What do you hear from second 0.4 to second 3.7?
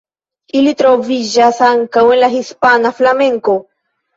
Ili troviĝas ankaŭ en la hispana flamenko.